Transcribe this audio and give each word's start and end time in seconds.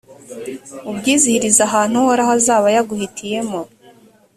ubyizihirize 0.89 1.61
ahantu 1.67 1.95
uhoraho 2.01 2.31
azaba 2.39 2.67
yaguhitiyemo, 2.75 3.61